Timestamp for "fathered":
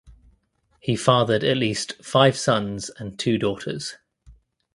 0.95-1.43